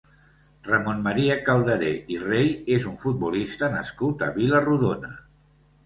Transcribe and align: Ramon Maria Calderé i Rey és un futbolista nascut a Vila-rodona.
Ramon 0.67 1.03
Maria 1.07 1.35
Calderé 1.51 1.91
i 2.15 2.19
Rey 2.23 2.51
és 2.79 2.89
un 2.95 2.99
futbolista 3.05 3.73
nascut 3.79 4.29
a 4.31 4.35
Vila-rodona. 4.43 5.19